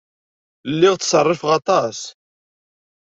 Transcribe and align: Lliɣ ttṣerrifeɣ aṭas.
Lliɣ 0.71 0.95
ttṣerrifeɣ 0.97 1.51
aṭas. 1.59 1.99